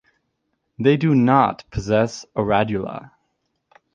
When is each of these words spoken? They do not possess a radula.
They 0.79 0.97
do 0.97 1.13
not 1.13 1.63
possess 1.69 2.25
a 2.35 2.41
radula. 2.41 3.11